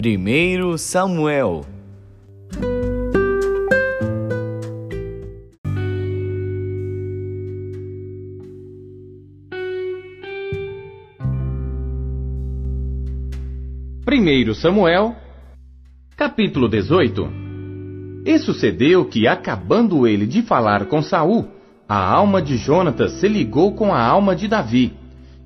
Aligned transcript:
1 0.00 0.78
Samuel 0.78 1.62
Primeiro 14.04 14.54
Samuel, 14.54 15.16
capítulo 16.16 16.68
18. 16.68 17.28
E 18.24 18.38
sucedeu 18.38 19.04
que, 19.04 19.26
acabando 19.26 20.06
ele 20.06 20.28
de 20.28 20.42
falar 20.42 20.86
com 20.86 21.02
Saul, 21.02 21.48
a 21.88 21.98
alma 22.08 22.40
de 22.40 22.56
Jonatas 22.56 23.14
se 23.14 23.26
ligou 23.26 23.74
com 23.74 23.92
a 23.92 24.00
alma 24.00 24.36
de 24.36 24.46
Davi, 24.46 24.92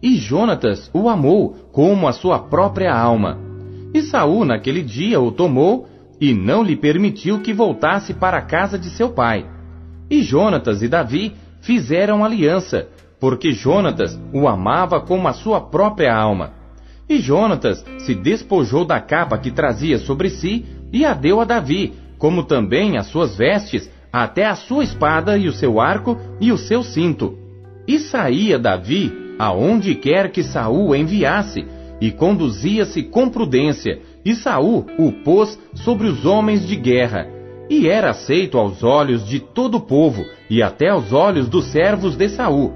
e 0.03 0.17
Jonatas 0.17 0.91
o 0.93 1.09
amou 1.09 1.57
como 1.73 2.07
a 2.07 2.13
sua 2.13 2.39
própria 2.39 2.95
alma. 2.95 3.52
E 3.95 4.03
Saul 4.03 4.45
naquele 4.45 4.83
dia 4.83 5.21
o 5.21 5.31
tomou 5.31 5.89
e 6.21 6.33
não 6.33 6.63
lhe 6.63 6.77
permitiu 6.77 7.41
que 7.41 7.53
voltasse 7.53 8.15
para 8.15 8.39
a 8.39 8.43
casa 8.43 8.79
de 8.79 8.91
seu 8.91 9.11
pai. 9.11 9.45
E 10.11 10.23
Jonatas 10.23 10.83
e 10.83 10.89
Davi 10.89 11.35
fizeram 11.61 12.25
aliança, 12.25 12.89
porque 13.21 13.53
Jonatas 13.53 14.19
o 14.33 14.49
amava 14.49 15.01
como 15.01 15.29
a 15.29 15.33
sua 15.33 15.61
própria 15.61 16.15
alma. 16.15 16.53
E 17.09 17.19
Jonatas 17.19 17.85
se 17.99 18.15
despojou 18.15 18.85
da 18.85 19.01
capa 19.01 19.37
que 19.37 19.51
trazia 19.51 19.99
sobre 19.99 20.31
si 20.31 20.65
e 20.93 21.05
a 21.05 21.13
deu 21.13 21.41
a 21.41 21.45
Davi, 21.45 21.93
como 22.19 22.45
também 22.45 22.97
as 22.97 23.07
suas 23.07 23.37
vestes, 23.37 23.91
até 24.13 24.47
a 24.47 24.55
sua 24.55 24.85
espada 24.85 25.37
e 25.37 25.49
o 25.49 25.53
seu 25.53 25.81
arco 25.81 26.17
e 26.41 26.53
o 26.53 26.57
seu 26.57 26.83
cinto. 26.83 27.37
E 27.87 27.99
saía 27.99 28.59
Davi 28.59 29.13
aonde 29.39 29.95
quer 29.95 30.31
que 30.31 30.43
Saul 30.43 30.95
enviasse, 30.95 31.67
e 32.03 32.11
conduzia-se 32.11 33.05
com 33.05 33.29
prudência, 33.29 34.01
e 34.25 34.35
Saul 34.35 34.85
o 34.99 35.13
pôs 35.13 35.57
sobre 35.73 36.09
os 36.09 36.27
homens 36.27 36.67
de 36.67 36.75
guerra, 36.75 37.29
e 37.71 37.87
era 37.87 38.11
aceito 38.11 38.59
aos 38.59 38.83
olhos 38.83 39.25
de 39.25 39.39
todo 39.39 39.77
o 39.77 39.81
povo 39.81 40.25
e 40.51 40.61
até 40.61 40.89
aos 40.89 41.13
olhos 41.13 41.49
dos 41.49 41.67
servos 41.67 42.17
de 42.17 42.29
Saul. 42.29 42.73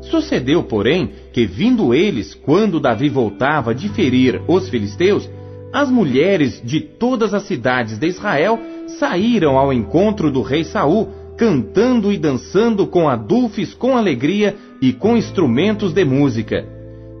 Sucedeu, 0.00 0.64
porém, 0.64 1.12
que 1.32 1.46
vindo 1.46 1.94
eles, 1.94 2.34
quando 2.34 2.80
Davi 2.80 3.08
voltava 3.08 3.72
de 3.72 3.88
ferir 3.90 4.42
os 4.48 4.68
filisteus, 4.68 5.30
as 5.72 5.88
mulheres 5.88 6.60
de 6.60 6.80
todas 6.80 7.32
as 7.32 7.44
cidades 7.44 7.96
de 7.96 8.08
Israel 8.08 8.58
saíram 8.98 9.56
ao 9.56 9.72
encontro 9.72 10.32
do 10.32 10.42
rei 10.42 10.64
Saul, 10.64 11.10
cantando 11.38 12.12
e 12.12 12.18
dançando 12.18 12.88
com 12.88 13.08
adufes, 13.08 13.72
com 13.72 13.96
alegria 13.96 14.56
e 14.82 14.92
com 14.92 15.16
instrumentos 15.16 15.92
de 15.92 16.04
música. 16.04 16.73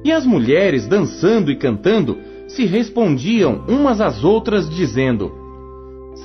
E 0.04 0.12
as 0.12 0.26
mulheres, 0.26 0.86
dançando 0.86 1.50
e 1.50 1.56
cantando, 1.56 2.18
se 2.46 2.66
respondiam 2.66 3.64
umas 3.66 4.02
às 4.02 4.22
outras, 4.22 4.68
dizendo: 4.68 5.32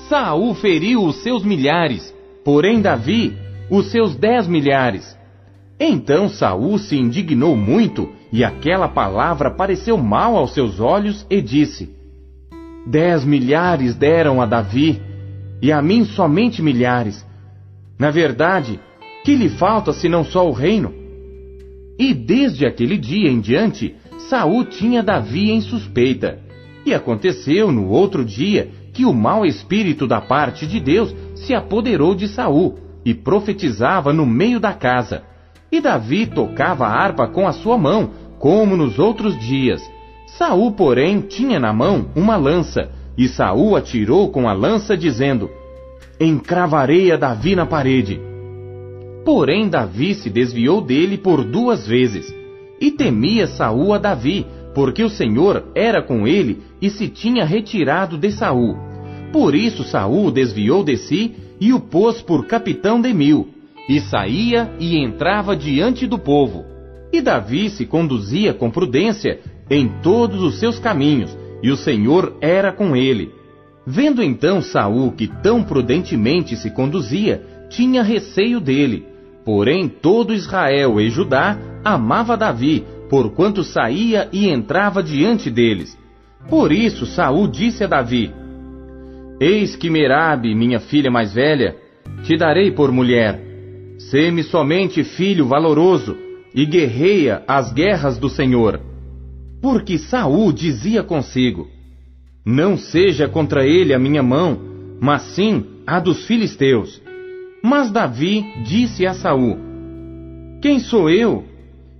Saul 0.10 0.54
feriu 0.54 1.04
os 1.04 1.24
seus 1.24 1.44
milhares, 1.44 2.14
porém 2.44 2.82
Davi 2.82 3.38
os 3.70 3.90
seus 3.90 4.16
dez 4.16 4.48
milhares. 4.48 5.18
Então 5.80 6.28
Saul 6.28 6.78
se 6.78 6.98
indignou 6.98 7.56
muito, 7.56 8.10
e 8.34 8.44
aquela 8.44 8.90
palavra 8.90 9.50
pareceu 9.50 9.98
mal 9.98 10.36
aos 10.36 10.54
seus 10.54 10.82
olhos, 10.82 11.26
e 11.30 11.42
disse: 11.42 11.90
Dez 12.86 13.24
milhares 13.24 13.96
deram 13.96 14.42
a 14.42 14.46
Davi, 14.46 15.02
e 15.62 15.72
a 15.72 15.82
mim 15.82 16.04
somente 16.04 16.62
milhares. 16.62 17.26
Na 17.98 18.12
verdade, 18.12 18.78
que 19.24 19.36
lhe 19.36 19.48
falta 19.48 19.94
senão 19.94 20.26
só 20.26 20.48
o 20.48 20.52
reino? 20.52 20.99
E 22.00 22.14
desde 22.14 22.66
aquele 22.66 22.98
dia 22.98 23.30
em 23.30 23.42
diante, 23.42 23.94
Saul 24.30 24.64
tinha 24.64 25.04
Davi 25.04 25.52
em 25.52 25.60
suspeita. 25.60 26.40
E 26.86 26.94
aconteceu 26.94 27.74
no 27.74 27.90
outro 27.90 28.24
dia 28.24 28.70
que 28.94 29.06
o 29.06 29.14
mau 29.14 29.46
espírito 29.46 30.08
da 30.08 30.22
parte 30.22 30.66
de 30.66 30.80
Deus 30.80 31.14
se 31.36 31.54
apoderou 31.54 32.16
de 32.16 32.30
Saul 32.30 32.80
e 33.04 33.14
profetizava 33.14 34.14
no 34.14 34.26
meio 34.26 34.62
da 34.62 34.72
casa. 34.72 35.24
E 35.70 35.82
Davi 35.82 36.26
tocava 36.26 36.88
a 36.88 36.92
harpa 36.92 37.28
com 37.28 37.46
a 37.46 37.52
sua 37.52 37.78
mão, 37.78 38.12
como 38.40 38.78
nos 38.78 38.98
outros 38.98 39.38
dias. 39.38 39.82
Saul, 40.38 40.72
porém, 40.72 41.20
tinha 41.20 41.60
na 41.60 41.74
mão 41.74 42.10
uma 42.16 42.38
lança, 42.38 42.90
e 43.18 43.28
Saul 43.28 43.76
atirou 43.76 44.30
com 44.30 44.48
a 44.48 44.54
lança, 44.54 44.96
dizendo: 44.96 45.50
Encravarei 46.20 47.12
a 47.12 47.18
Davi 47.18 47.56
na 47.56 47.66
parede. 47.66 48.29
Porém 49.26 49.68
Davi 49.68 50.16
se 50.16 50.30
desviou 50.30 50.82
dele 50.82 51.18
por 51.18 51.44
duas 51.44 51.88
vezes. 51.88 52.34
E 52.80 52.92
temia 52.92 53.48
Saul 53.48 53.94
a 53.94 53.98
Davi, 53.98 54.46
porque 54.74 55.04
o 55.04 55.10
Senhor 55.10 55.66
era 55.76 56.02
com 56.02 56.28
ele 56.28 56.62
e 56.82 56.90
se 56.90 57.08
tinha 57.08 57.46
retirado 57.46 58.18
de 58.18 58.32
Saul. 58.32 58.78
Por 59.32 59.54
isso 59.54 59.84
Saul 59.84 60.32
desviou 60.32 60.84
de 60.84 60.98
si 60.98 61.36
e 61.60 61.74
o 61.74 61.80
pôs 61.80 62.22
por 62.22 62.46
capitão 62.46 63.02
de 63.02 63.14
mil, 63.14 63.50
e 63.88 64.00
saía 64.00 64.72
e 64.80 64.98
entrava 64.98 65.56
diante 65.56 66.08
do 66.08 66.18
povo. 66.18 66.64
E 67.12 67.22
Davi 67.22 67.70
se 67.70 67.86
conduzia 67.86 68.54
com 68.54 68.72
prudência 68.72 69.40
em 69.70 69.88
todos 70.02 70.42
os 70.42 70.60
seus 70.60 70.80
caminhos, 70.80 71.36
e 71.62 71.70
o 71.70 71.76
Senhor 71.76 72.38
era 72.40 72.72
com 72.72 72.96
ele. 72.96 73.32
Vendo 73.86 74.24
então 74.24 74.62
Saul 74.62 75.12
que 75.12 75.28
tão 75.28 75.64
prudentemente 75.64 76.56
se 76.56 76.72
conduzia, 76.72 77.42
tinha 77.70 78.04
receio 78.04 78.60
dele, 78.60 79.06
Porém, 79.50 79.90
todo 79.90 80.32
Israel 80.32 81.02
e 81.02 81.10
Judá 81.10 81.58
amava 81.84 82.38
Davi, 82.38 82.86
porquanto 83.10 83.64
saía 83.64 84.30
e 84.32 84.48
entrava 84.48 85.02
diante 85.02 85.50
deles. 85.50 85.98
Por 86.48 86.72
isso 86.72 87.08
Saul 87.08 87.48
disse 87.48 87.84
a 87.84 87.88
Davi: 87.88 88.32
Eis 89.40 89.76
que 89.76 89.90
Merabe, 89.90 90.54
minha 90.54 90.80
filha 90.80 91.10
mais 91.10 91.34
velha, 91.34 91.76
te 92.24 92.38
darei 92.38 92.70
por 92.70 92.92
mulher. 92.92 93.42
Sê-me 93.98 94.44
somente 94.44 95.04
filho 95.04 95.48
valoroso 95.48 96.16
e 96.54 96.64
guerreia 96.66 97.44
as 97.48 97.74
guerras 97.74 98.20
do 98.20 98.30
Senhor. 98.30 98.80
Porque 99.62 99.98
Saul 99.98 100.54
dizia 100.54 101.02
consigo: 101.02 101.68
Não 102.46 102.78
seja 102.78 103.28
contra 103.28 103.66
ele 103.66 103.96
a 103.96 104.00
minha 104.00 104.22
mão, 104.22 104.60
mas 105.02 105.24
sim 105.34 105.66
a 105.88 106.00
dos 106.00 106.28
filisteus. 106.28 107.09
Mas 107.64 107.92
Davi 107.92 108.46
disse 108.64 109.06
a 109.06 109.14
Saul: 109.14 109.58
Quem 110.62 110.80
sou 110.80 111.10
eu? 111.10 111.44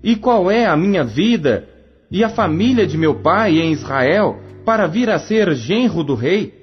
E 0.04 0.16
qual 0.16 0.50
é 0.50 0.66
a 0.66 0.78
minha 0.78 1.04
vida 1.04 1.68
e 2.10 2.24
a 2.24 2.30
família 2.30 2.88
de 2.88 2.98
meu 2.98 3.16
pai 3.16 3.60
em 3.60 3.72
Israel 3.72 4.40
para 4.66 4.88
vir 4.88 5.10
a 5.10 5.20
ser 5.20 5.54
genro 5.56 6.04
do 6.04 6.16
rei? 6.16 6.54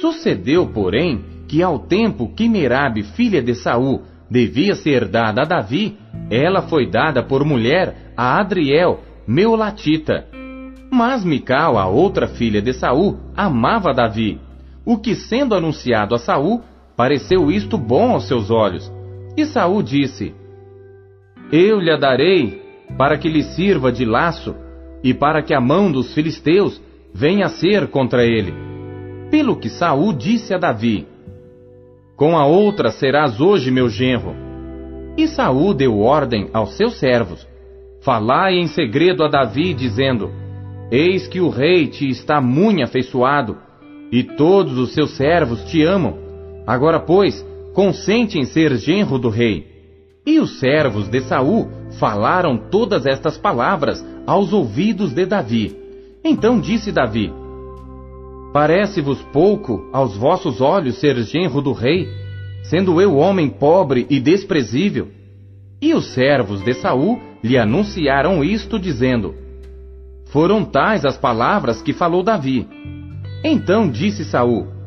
Sucedeu, 0.00 0.66
porém, 0.66 1.24
que 1.46 1.62
ao 1.62 1.78
tempo 1.78 2.32
que 2.34 2.48
Merabe, 2.48 3.02
filha 3.02 3.40
de 3.40 3.54
Saul, 3.54 4.02
devia 4.30 4.74
ser 4.74 5.06
dada 5.06 5.42
a 5.42 5.44
Davi, 5.44 5.96
ela 6.30 6.62
foi 6.62 6.88
dada 6.90 7.22
por 7.22 7.44
mulher 7.44 8.12
a 8.16 8.38
Adriel, 8.38 9.00
meu 9.26 9.54
latita. 9.54 10.26
Mas 10.90 11.24
Mical, 11.24 11.78
a 11.78 11.86
outra 11.86 12.26
filha 12.26 12.60
de 12.60 12.72
Saul, 12.72 13.18
amava 13.36 13.94
Davi, 13.94 14.40
o 14.84 14.98
que 14.98 15.14
sendo 15.14 15.54
anunciado 15.54 16.14
a 16.14 16.18
Saul, 16.18 16.62
Pareceu 16.98 17.48
isto 17.48 17.78
bom 17.78 18.10
aos 18.10 18.26
seus 18.26 18.50
olhos. 18.50 18.92
E 19.36 19.46
Saul 19.46 19.84
disse: 19.84 20.34
Eu 21.52 21.78
lhe 21.78 21.96
darei 21.96 22.60
para 22.98 23.16
que 23.16 23.28
lhe 23.28 23.44
sirva 23.44 23.92
de 23.92 24.04
laço 24.04 24.56
e 25.04 25.14
para 25.14 25.40
que 25.40 25.54
a 25.54 25.60
mão 25.60 25.92
dos 25.92 26.12
filisteus 26.12 26.82
venha 27.14 27.46
a 27.46 27.50
ser 27.50 27.86
contra 27.86 28.24
ele. 28.24 28.52
Pelo 29.30 29.54
que 29.54 29.68
Saul 29.68 30.12
disse 30.12 30.52
a 30.52 30.58
Davi: 30.58 31.06
Com 32.16 32.36
a 32.36 32.44
outra 32.44 32.90
serás 32.90 33.40
hoje 33.40 33.70
meu 33.70 33.88
genro. 33.88 34.34
E 35.16 35.28
Saul 35.28 35.74
deu 35.74 36.00
ordem 36.00 36.50
aos 36.52 36.76
seus 36.76 36.98
servos: 36.98 37.46
Falai 38.00 38.54
em 38.54 38.66
segredo 38.66 39.22
a 39.22 39.28
Davi, 39.28 39.72
dizendo: 39.72 40.32
Eis 40.90 41.28
que 41.28 41.40
o 41.40 41.48
rei 41.48 41.86
te 41.86 42.08
está 42.08 42.40
muito 42.40 42.82
afeiçoado, 42.82 43.56
e 44.10 44.24
todos 44.24 44.76
os 44.78 44.94
seus 44.94 45.16
servos 45.16 45.62
te 45.62 45.80
amam. 45.84 46.27
Agora, 46.68 47.00
pois, 47.00 47.42
consente 47.72 48.38
em 48.38 48.44
ser 48.44 48.76
genro 48.76 49.18
do 49.18 49.30
rei. 49.30 49.66
E 50.26 50.38
os 50.38 50.60
servos 50.60 51.08
de 51.08 51.22
Saul 51.22 51.66
falaram 51.98 52.58
todas 52.58 53.06
estas 53.06 53.38
palavras 53.38 54.04
aos 54.26 54.52
ouvidos 54.52 55.14
de 55.14 55.24
Davi. 55.24 55.74
Então 56.22 56.60
disse 56.60 56.92
Davi: 56.92 57.32
Parece-vos 58.52 59.22
pouco 59.32 59.88
aos 59.94 60.14
vossos 60.14 60.60
olhos 60.60 61.00
ser 61.00 61.16
genro 61.22 61.62
do 61.62 61.72
rei, 61.72 62.06
sendo 62.64 63.00
eu 63.00 63.16
homem 63.16 63.48
pobre 63.48 64.06
e 64.10 64.20
desprezível? 64.20 65.08
E 65.80 65.94
os 65.94 66.12
servos 66.12 66.62
de 66.62 66.74
Saul 66.74 67.18
lhe 67.42 67.56
anunciaram 67.56 68.44
isto, 68.44 68.78
dizendo: 68.78 69.34
Foram 70.26 70.66
tais 70.66 71.06
as 71.06 71.16
palavras 71.16 71.80
que 71.80 71.94
falou 71.94 72.22
Davi. 72.22 72.68
Então 73.42 73.88
disse 73.88 74.22
Saul: 74.22 74.77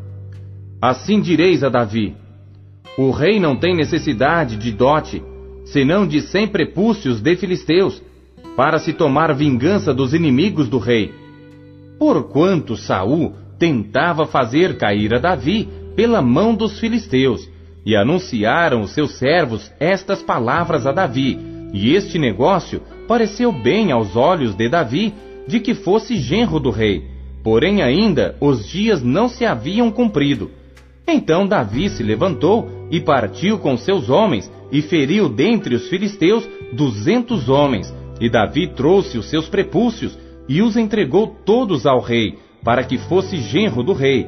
Assim 0.82 1.22
direis 1.22 1.64
a 1.64 1.70
Davi: 1.70 2.16
O 2.98 3.12
rei 3.12 3.40
não 3.40 3.56
tem 3.56 3.76
necessidade 3.76 4.58
de 4.58 4.72
dote, 4.72 5.22
senão 5.66 6.08
de 6.08 6.22
cem 6.22 6.48
prepúcios 6.48 7.22
de 7.22 7.36
filisteus, 7.36 8.02
para 8.56 8.80
se 8.80 8.92
tomar 8.92 9.32
vingança 9.36 9.94
dos 9.94 10.12
inimigos 10.12 10.68
do 10.68 10.80
rei. 10.80 11.14
Porquanto 12.00 12.76
Saul 12.76 13.36
tentava 13.60 14.26
fazer 14.26 14.76
cair 14.78 15.14
a 15.14 15.20
Davi 15.20 15.70
pela 15.96 16.20
mão 16.20 16.56
dos 16.56 16.80
filisteus, 16.80 17.48
e 17.86 17.96
anunciaram 17.96 18.82
os 18.82 18.92
seus 18.92 19.20
servos 19.20 19.72
estas 19.80 20.24
palavras 20.24 20.88
a 20.88 20.92
Davi, 20.92 21.38
e 21.72 21.94
este 21.94 22.18
negócio 22.18 22.82
pareceu 23.08 23.52
bem 23.52 23.92
aos 23.92 24.16
olhos 24.16 24.56
de 24.56 24.68
Davi 24.68 25.14
de 25.48 25.60
que 25.60 25.76
fosse 25.76 26.18
genro 26.18 26.60
do 26.60 26.72
rei. 26.72 27.04
Porém, 27.44 27.84
ainda 27.84 28.36
os 28.40 28.68
dias 28.68 29.04
não 29.04 29.28
se 29.28 29.46
haviam 29.46 29.92
cumprido. 29.92 30.50
Então 31.08 31.48
Davi 31.48 31.90
se 31.90 32.04
levantou 32.04 32.88
e 32.90 33.00
partiu 33.00 33.58
com 33.60 33.76
seus 33.78 34.10
homens 34.10 34.52
e 34.72 34.82
feriu 34.82 35.28
dentre 35.28 35.76
os 35.76 35.88
filisteus 35.90 36.48
duzentos 36.74 37.50
homens. 37.50 37.94
E 38.20 38.30
Davi 38.30 38.68
trouxe 38.68 39.18
os 39.18 39.30
seus 39.30 39.50
prepúcios 39.50 40.18
e 40.48 40.62
os 40.62 40.78
entregou 40.78 41.36
todos 41.46 41.86
ao 41.86 42.00
rei, 42.00 42.38
para 42.64 42.84
que 42.84 42.98
fosse 42.98 43.38
genro 43.38 43.84
do 43.84 43.94
rei. 43.94 44.28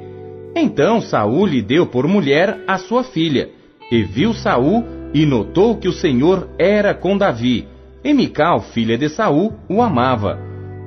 Então 0.56 1.02
Saul 1.02 1.46
lhe 1.46 1.62
deu 1.62 1.86
por 1.86 2.08
mulher 2.08 2.64
a 2.68 2.78
sua 2.78 3.04
filha. 3.04 3.50
E 3.92 4.04
viu 4.04 4.34
Saul 4.34 4.84
e 5.14 5.26
notou 5.26 5.78
que 5.78 5.88
o 5.88 5.94
Senhor 5.94 6.50
era 6.58 6.94
com 6.94 7.18
Davi. 7.18 7.68
E 8.04 8.14
Mical, 8.14 8.62
filha 8.62 8.98
de 8.98 9.10
Saul, 9.10 9.54
o 9.70 9.82
amava. 9.82 10.40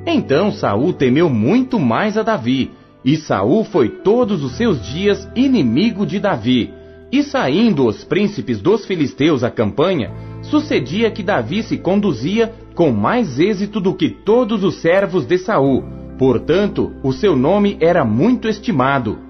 Então 0.06 0.53
Saul 0.53 0.93
temeu 0.93 1.29
muito 1.29 1.79
mais 1.79 2.17
a 2.17 2.23
Davi, 2.23 2.71
e 3.06 3.17
Saul 3.17 3.62
foi 3.62 3.88
todos 3.88 4.43
os 4.43 4.56
seus 4.56 4.85
dias 4.85 5.31
inimigo 5.37 6.05
de 6.05 6.19
Davi. 6.19 6.75
E 7.12 7.23
saindo 7.23 7.87
os 7.87 8.03
príncipes 8.03 8.61
dos 8.61 8.85
filisteus 8.85 9.44
à 9.44 9.50
campanha, 9.50 10.11
sucedia 10.43 11.08
que 11.08 11.23
Davi 11.23 11.62
se 11.62 11.79
conduzia 11.79 12.53
com 12.75 12.91
mais 12.91 13.38
êxito 13.38 13.81
do 13.81 13.94
que 13.94 14.11
todos 14.11 14.64
os 14.64 14.81
servos 14.82 15.25
de 15.25 15.38
Saul. 15.38 15.85
Portanto, 16.19 16.93
o 17.05 17.12
seu 17.12 17.37
nome 17.37 17.76
era 17.81 18.05
muito 18.05 18.49
estimado. 18.49 19.20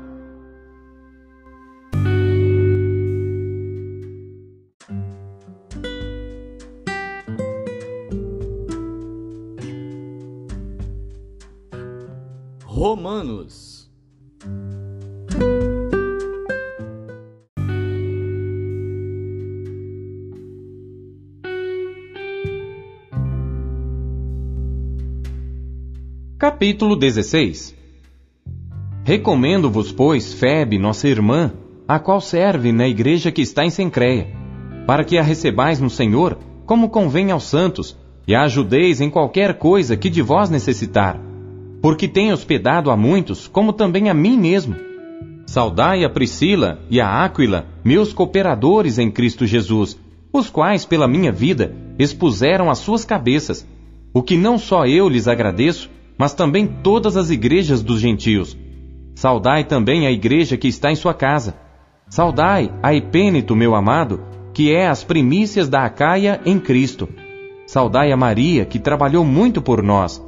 Romanos. 12.76 13.65
Capítulo 26.56 26.96
16 26.96 27.76
Recomendo-vos, 29.04 29.92
pois, 29.92 30.32
Febe, 30.32 30.78
nossa 30.78 31.06
irmã, 31.06 31.52
a 31.86 31.98
qual 31.98 32.18
serve 32.18 32.72
na 32.72 32.88
igreja 32.88 33.30
que 33.30 33.42
está 33.42 33.66
em 33.66 33.68
Sencreia, 33.68 34.28
para 34.86 35.04
que 35.04 35.18
a 35.18 35.22
recebais 35.22 35.80
no 35.80 35.90
Senhor, 35.90 36.38
como 36.64 36.88
convém 36.88 37.30
aos 37.30 37.44
santos, 37.44 37.94
e 38.26 38.34
a 38.34 38.44
ajudeis 38.44 39.02
em 39.02 39.10
qualquer 39.10 39.58
coisa 39.58 39.98
que 39.98 40.08
de 40.08 40.22
vós 40.22 40.48
necessitar 40.48 41.20
porque 41.86 42.08
tem 42.08 42.32
hospedado 42.32 42.90
a 42.90 42.96
muitos, 42.96 43.46
como 43.46 43.72
também 43.72 44.08
a 44.08 44.14
mim 44.14 44.36
mesmo. 44.36 44.74
Saudai 45.46 46.04
a 46.04 46.10
Priscila 46.10 46.80
e 46.90 47.00
a 47.00 47.24
Áquila, 47.24 47.66
meus 47.84 48.12
cooperadores 48.12 48.98
em 48.98 49.08
Cristo 49.08 49.46
Jesus, 49.46 49.96
os 50.32 50.50
quais, 50.50 50.84
pela 50.84 51.06
minha 51.06 51.30
vida, 51.30 51.76
expuseram 51.96 52.70
as 52.70 52.78
suas 52.78 53.04
cabeças, 53.04 53.64
o 54.12 54.20
que 54.20 54.36
não 54.36 54.58
só 54.58 54.84
eu 54.84 55.08
lhes 55.08 55.28
agradeço, 55.28 55.88
mas 56.18 56.34
também 56.34 56.66
todas 56.66 57.16
as 57.16 57.30
igrejas 57.30 57.82
dos 57.82 58.00
gentios. 58.00 58.56
Saudai 59.14 59.64
também 59.64 60.06
a 60.06 60.10
igreja 60.10 60.56
que 60.56 60.68
está 60.68 60.90
em 60.90 60.94
sua 60.94 61.14
casa. 61.14 61.56
Saudai 62.08 62.70
a 62.82 62.94
Epênito, 62.94 63.56
meu 63.56 63.74
amado, 63.74 64.20
que 64.52 64.72
é 64.72 64.86
as 64.86 65.02
primícias 65.02 65.68
da 65.68 65.84
Acaia 65.84 66.40
em 66.44 66.58
Cristo. 66.58 67.08
Saudai 67.66 68.12
a 68.12 68.16
Maria, 68.16 68.64
que 68.64 68.78
trabalhou 68.78 69.24
muito 69.24 69.60
por 69.60 69.82
nós. 69.82 70.22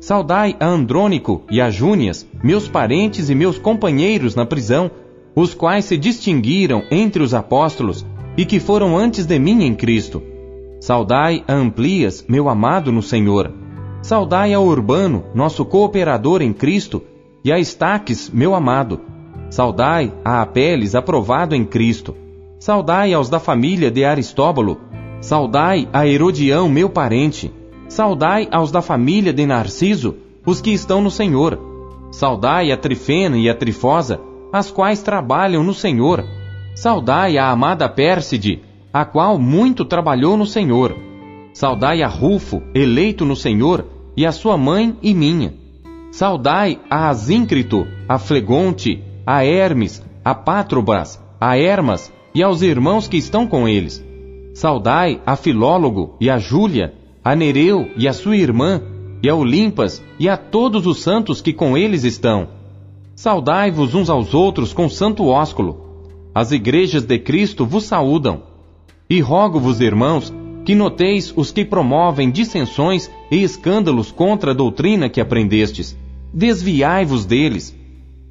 Saudai 0.00 0.56
a 0.60 0.66
Andrônico 0.66 1.42
e 1.50 1.60
a 1.60 1.70
Júnias, 1.70 2.26
meus 2.42 2.68
parentes 2.68 3.28
e 3.28 3.34
meus 3.34 3.58
companheiros 3.58 4.34
na 4.34 4.46
prisão, 4.46 4.90
os 5.34 5.54
quais 5.54 5.84
se 5.84 5.96
distinguiram 5.96 6.84
entre 6.90 7.22
os 7.22 7.34
apóstolos 7.34 8.06
e 8.36 8.44
que 8.44 8.60
foram 8.60 8.96
antes 8.96 9.26
de 9.26 9.38
mim 9.38 9.64
em 9.64 9.74
Cristo. 9.74 10.22
Saudai 10.80 11.42
a 11.46 11.54
Amplias, 11.54 12.24
meu 12.28 12.48
amado 12.48 12.92
no 12.92 13.02
Senhor. 13.02 13.52
Saudai 14.00 14.54
a 14.54 14.60
Urbano, 14.60 15.24
nosso 15.34 15.64
cooperador 15.64 16.40
em 16.40 16.52
Cristo, 16.52 17.02
e 17.44 17.52
a 17.52 17.58
Estaques, 17.58 18.30
meu 18.30 18.54
amado. 18.54 19.00
Saudai 19.50 20.12
a 20.24 20.40
Apeles, 20.42 20.94
aprovado 20.94 21.54
em 21.54 21.64
Cristo. 21.64 22.14
Saudai 22.58 23.12
aos 23.12 23.28
da 23.28 23.38
família 23.38 23.90
de 23.90 24.04
Aristóbulo. 24.04 24.78
Saudai 25.20 25.88
a 25.92 26.06
Herodião, 26.06 26.68
meu 26.68 26.88
parente. 26.88 27.52
Saudai 27.88 28.48
aos 28.50 28.70
da 28.70 28.82
família 28.82 29.32
de 29.32 29.46
Narciso, 29.46 30.16
os 30.44 30.60
que 30.60 30.70
estão 30.70 31.00
no 31.00 31.10
Senhor. 31.10 31.58
Saudai 32.10 32.70
a 32.70 32.76
Trifena 32.76 33.36
e 33.36 33.48
a 33.48 33.54
Trifosa, 33.54 34.20
as 34.52 34.70
quais 34.70 35.02
trabalham 35.02 35.62
no 35.62 35.74
Senhor. 35.74 36.24
Saudai 36.74 37.36
a 37.36 37.50
amada 37.50 37.88
Pérside, 37.88 38.62
a 38.92 39.04
qual 39.04 39.38
muito 39.38 39.84
trabalhou 39.84 40.36
no 40.36 40.46
Senhor. 40.46 41.07
Saudai 41.52 42.02
a 42.02 42.08
Rufo, 42.08 42.62
eleito 42.74 43.24
no 43.24 43.34
Senhor, 43.34 43.86
e 44.16 44.26
a 44.26 44.32
sua 44.32 44.56
mãe 44.56 44.96
e 45.02 45.14
minha. 45.14 45.54
Saudai 46.10 46.80
a 46.90 47.08
Asíncrito, 47.08 47.86
a 48.08 48.18
Flegonte, 48.18 49.02
a 49.26 49.44
Hermes, 49.44 50.02
a 50.24 50.34
Pátrobas, 50.34 51.22
a 51.40 51.56
Hermas 51.56 52.12
e 52.34 52.42
aos 52.42 52.62
irmãos 52.62 53.06
que 53.06 53.16
estão 53.16 53.46
com 53.46 53.68
eles. 53.68 54.04
Saudai 54.54 55.20
a 55.24 55.36
Filólogo 55.36 56.16
e 56.20 56.28
a 56.28 56.38
Júlia, 56.38 56.94
a 57.22 57.36
Nereu 57.36 57.90
e 57.96 58.08
a 58.08 58.12
sua 58.12 58.36
irmã, 58.36 58.82
e 59.22 59.28
a 59.28 59.34
Olimpas 59.34 60.02
e 60.18 60.28
a 60.28 60.36
todos 60.36 60.86
os 60.86 61.02
santos 61.02 61.40
que 61.40 61.52
com 61.52 61.76
eles 61.76 62.04
estão. 62.04 62.48
Saudai-vos 63.14 63.94
uns 63.94 64.08
aos 64.08 64.32
outros 64.34 64.72
com 64.72 64.88
santo 64.88 65.26
ósculo. 65.26 65.88
As 66.34 66.52
igrejas 66.52 67.04
de 67.04 67.18
Cristo 67.18 67.66
vos 67.66 67.84
saúdam. 67.84 68.42
E 69.10 69.20
rogo-vos, 69.20 69.80
irmãos, 69.80 70.32
que 70.68 70.74
noteis 70.74 71.32
os 71.34 71.50
que 71.50 71.64
promovem 71.64 72.30
dissensões 72.30 73.10
e 73.30 73.42
escândalos 73.42 74.12
contra 74.12 74.50
a 74.50 74.54
doutrina 74.54 75.08
que 75.08 75.18
aprendestes. 75.18 75.96
Desviai-vos 76.30 77.24
deles, 77.24 77.74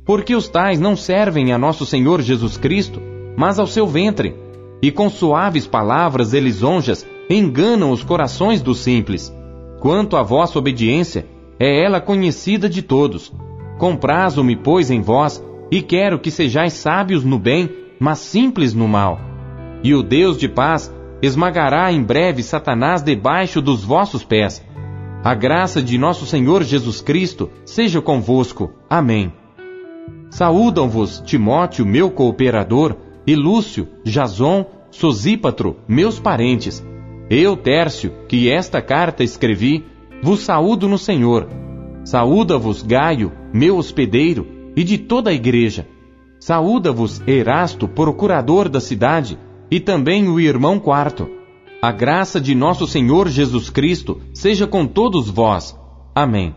porque 0.06 0.36
os 0.36 0.48
tais 0.48 0.79
não 0.79 0.96
servem 0.96 1.51
a 1.51 1.58
nosso 1.58 1.84
Senhor 1.84 2.22
Jesus 2.22 2.56
Cristo, 2.56 3.01
mas 3.36 3.58
ao 3.58 3.65
seu 3.65 3.88
ventre, 3.88 4.36
e 4.84 4.91
com 4.91 5.10
suaves 5.10 5.65
palavras 5.65 6.32
e 6.32 6.39
lisonjas 6.39 7.08
enganam 7.27 7.89
os 7.89 8.03
corações 8.03 8.62
dos 8.62 8.82
simples. 8.82 9.34
Quanto 9.79 10.15
à 10.15 10.22
vossa 10.22 10.60
obediência, 10.60 11.25
é 11.60 11.84
ela 11.84 12.00
conhecida 12.00 12.70
de 12.70 12.84
todos. 12.84 13.34
Comprazo-me, 13.79 14.56
pois, 14.56 14.91
em 14.91 15.01
vós, 15.01 15.44
e 15.72 15.82
quero 15.82 16.20
que 16.20 16.29
sejais 16.29 16.74
sábios 16.74 17.24
no 17.24 17.39
bem, 17.39 17.67
mas 18.00 18.20
simples 18.20 18.75
no 18.75 18.88
mal. 18.88 19.20
E 19.84 19.96
o 19.96 20.03
Deus 20.03 20.38
de 20.38 20.48
paz 20.48 20.96
esmagará 21.22 21.92
em 21.92 22.04
breve 22.04 22.44
Satanás 22.44 23.02
debaixo 23.02 23.62
dos 23.62 23.84
vossos 23.84 24.24
pés. 24.24 24.64
A 25.24 25.34
graça 25.34 25.82
de 25.82 25.98
nosso 25.98 26.26
Senhor 26.26 26.64
Jesus 26.64 27.02
Cristo 27.02 27.50
seja 27.66 28.02
convosco. 28.02 28.72
Amém. 28.90 29.34
Saúdam-vos 30.30 31.22
Timóteo, 31.26 31.86
meu 31.86 32.12
cooperador, 32.12 32.96
e 33.26 33.36
Lúcio, 33.36 33.88
Jason, 34.04 34.66
Sosípatro, 34.90 35.78
meus 35.88 36.20
parentes 36.20 36.86
eu, 37.30 37.58
Tércio, 37.58 38.14
que 38.30 38.50
esta 38.50 38.82
carta 38.82 39.22
escrevi, 39.22 39.86
vos 40.24 40.40
saúdo 40.42 40.88
no 40.88 40.98
Senhor. 40.98 41.46
Saúda-vos 42.06 42.82
Gaio, 42.82 43.34
meu 43.54 43.76
hospedeiro, 43.76 44.48
e 44.78 44.84
de 44.84 44.98
toda 44.98 45.30
a 45.30 45.34
igreja. 45.34 45.86
Saúda-vos 46.40 47.22
Erasto, 47.28 47.86
procurador 47.86 48.70
da 48.70 48.80
cidade, 48.80 49.38
e 49.70 49.80
também 49.80 50.28
o 50.28 50.40
irmão 50.40 50.80
quarto. 50.80 51.30
A 51.82 51.92
graça 51.92 52.42
de 52.42 52.56
nosso 52.56 52.88
Senhor 52.88 53.28
Jesus 53.28 53.70
Cristo 53.70 54.20
seja 54.34 54.66
com 54.66 54.86
todos 54.86 55.30
vós. 55.30 55.78
Amém. 56.16 56.56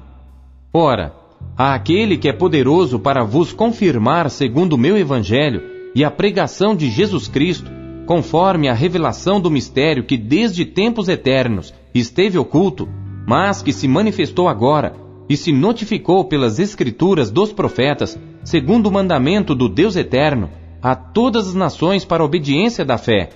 Ora, 0.73 1.15
a 1.57 1.75
aquele 1.75 2.17
que 2.17 2.29
é 2.29 2.33
poderoso 2.33 2.99
para 2.99 3.25
vos 3.25 3.53
confirmar 3.53 4.31
segundo 4.31 4.75
o 4.75 4.79
meu 4.79 4.97
evangelho 4.97 5.63
e 5.95 6.05
a 6.05 6.11
pregação 6.11 6.75
de 6.75 6.89
Jesus 6.89 7.29
Cristo, 7.29 7.71
conforme 8.07 8.69
a 8.69 8.75
revelação 8.75 9.41
do 9.41 9.51
mistério 9.51 10.05
que 10.05 10.17
desde 10.17 10.65
tempos 10.65 11.09
eternos 11.09 11.75
esteve 11.95 12.39
oculto, 12.39 12.89
mas 13.27 13.63
que 13.63 13.73
se 13.73 13.87
manifestou 13.87 14.49
agora 14.49 14.95
e 15.29 15.37
se 15.37 15.53
notificou 15.53 16.25
pelas 16.25 16.59
escrituras 16.59 17.31
dos 17.31 17.53
profetas, 17.53 18.19
segundo 18.43 18.89
o 18.89 18.93
mandamento 18.93 19.55
do 19.55 19.69
Deus 19.69 19.97
eterno, 19.97 20.51
a 20.83 20.95
todas 20.95 21.49
as 21.49 21.55
nações 21.55 22.05
para 22.05 22.23
a 22.23 22.27
obediência 22.27 22.85
da 22.85 22.99
fé. 22.99 23.31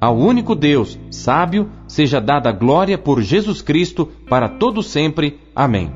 Ao 0.00 0.16
único 0.16 0.54
Deus, 0.54 0.98
sábio, 1.10 1.70
seja 1.86 2.20
dada 2.20 2.52
glória 2.52 2.96
por 2.96 3.20
Jesus 3.20 3.60
Cristo 3.60 4.06
para 4.28 4.48
todo 4.48 4.82
sempre. 4.82 5.40
Amém. 5.54 5.92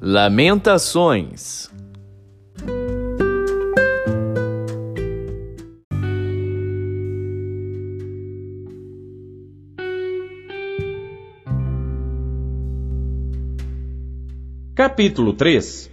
Lamentações 0.00 1.65
Capítulo 14.76 15.32
3 15.32 15.90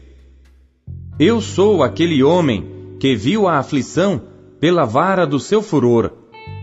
Eu 1.17 1.39
sou 1.39 1.83
aquele 1.83 2.21
homem 2.21 2.97
que 2.99 3.15
viu 3.15 3.47
a 3.47 3.57
aflição 3.57 4.21
pela 4.59 4.83
vara 4.83 5.25
do 5.25 5.39
seu 5.39 5.61
furor. 5.61 6.11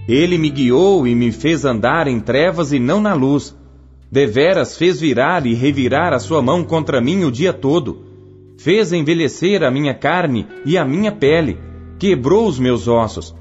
Ele 0.07 0.37
me 0.37 0.51
guiou 0.51 1.09
e 1.09 1.15
me 1.15 1.33
fez 1.33 1.65
andar 1.65 2.07
em 2.07 2.21
trevas 2.21 2.75
e 2.75 2.79
não 2.79 3.01
na 3.01 3.15
luz. 3.15 3.57
Deveras 4.13 4.77
fez 4.77 5.01
virar 5.01 5.47
e 5.47 5.55
revirar 5.55 6.13
a 6.13 6.19
sua 6.19 6.43
mão 6.43 6.63
contra 6.63 7.01
mim 7.01 7.25
o 7.25 7.33
dia 7.33 7.55
todo. 7.55 8.05
Fez 8.59 8.93
envelhecer 8.93 9.63
a 9.63 9.71
minha 9.71 9.95
carne 9.95 10.47
e 10.67 10.77
a 10.77 10.85
minha 10.85 11.13
pele. 11.13 11.59
Quebrou 11.99 12.47
os 12.47 12.59
meus 12.59 12.87
ossos. 12.87 13.35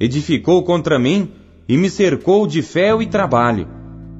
Edificou 0.00 0.64
contra 0.64 0.98
mim 0.98 1.30
e 1.68 1.76
me 1.76 1.88
cercou 1.88 2.44
de 2.44 2.60
fel 2.60 3.00
e 3.00 3.06
trabalho. 3.06 3.68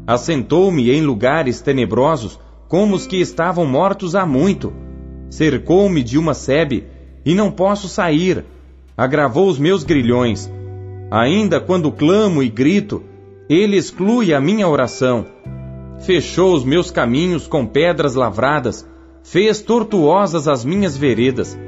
Assentou-me 0.06 0.92
em 0.92 1.02
lugares 1.02 1.60
tenebrosos 1.60 2.38
como 2.68 2.94
os 2.94 3.06
que 3.06 3.16
estavam 3.20 3.64
mortos 3.64 4.14
há 4.14 4.26
muito. 4.26 4.72
Cercou-me 5.30 6.02
de 6.02 6.18
uma 6.18 6.34
sebe, 6.34 6.84
e 7.24 7.34
não 7.34 7.50
posso 7.50 7.88
sair. 7.88 8.44
Agravou 8.96 9.48
os 9.48 9.58
meus 9.58 9.84
grilhões. 9.84 10.50
Ainda 11.10 11.60
quando 11.60 11.92
clamo 11.92 12.42
e 12.42 12.48
grito, 12.48 13.02
ele 13.48 13.76
exclui 13.76 14.32
a 14.32 14.40
minha 14.40 14.68
oração. 14.68 15.26
Fechou 16.00 16.54
os 16.54 16.64
meus 16.64 16.90
caminhos 16.90 17.46
com 17.46 17.66
pedras 17.66 18.14
lavradas, 18.14 18.86
fez 19.22 19.60
tortuosas 19.60 20.48
as 20.48 20.64
minhas 20.64 20.96
veredas. 20.96 21.58